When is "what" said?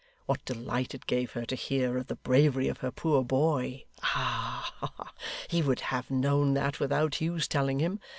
0.25-0.43